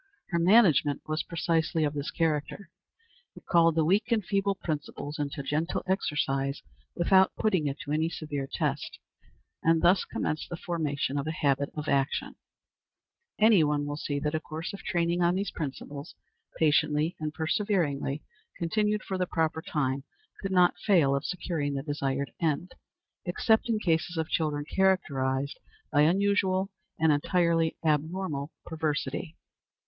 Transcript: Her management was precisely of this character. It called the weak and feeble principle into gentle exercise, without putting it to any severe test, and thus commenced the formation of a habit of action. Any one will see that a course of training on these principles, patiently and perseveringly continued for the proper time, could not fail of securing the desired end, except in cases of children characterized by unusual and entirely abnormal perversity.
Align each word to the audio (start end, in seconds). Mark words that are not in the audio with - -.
Her 0.29 0.39
management 0.39 1.03
was 1.07 1.21
precisely 1.21 1.83
of 1.83 1.93
this 1.93 2.09
character. 2.09 2.71
It 3.35 3.45
called 3.45 3.75
the 3.75 3.85
weak 3.85 4.11
and 4.11 4.25
feeble 4.25 4.55
principle 4.55 5.13
into 5.19 5.43
gentle 5.43 5.83
exercise, 5.85 6.63
without 6.95 7.35
putting 7.35 7.67
it 7.67 7.77
to 7.81 7.91
any 7.91 8.09
severe 8.09 8.47
test, 8.51 8.97
and 9.61 9.79
thus 9.83 10.03
commenced 10.05 10.49
the 10.49 10.57
formation 10.57 11.19
of 11.19 11.27
a 11.27 11.31
habit 11.31 11.69
of 11.75 11.87
action. 11.87 12.35
Any 13.37 13.63
one 13.63 13.85
will 13.85 13.95
see 13.95 14.17
that 14.17 14.33
a 14.33 14.39
course 14.39 14.73
of 14.73 14.79
training 14.81 15.21
on 15.21 15.35
these 15.35 15.51
principles, 15.51 16.15
patiently 16.57 17.15
and 17.19 17.31
perseveringly 17.31 18.23
continued 18.57 19.03
for 19.03 19.19
the 19.19 19.27
proper 19.27 19.61
time, 19.61 20.03
could 20.41 20.49
not 20.51 20.79
fail 20.79 21.15
of 21.15 21.25
securing 21.25 21.75
the 21.75 21.83
desired 21.83 22.31
end, 22.39 22.73
except 23.23 23.69
in 23.69 23.77
cases 23.79 24.17
of 24.17 24.29
children 24.29 24.65
characterized 24.65 25.59
by 25.91 26.01
unusual 26.01 26.71
and 26.97 27.11
entirely 27.11 27.77
abnormal 27.85 28.49
perversity. 28.65 29.35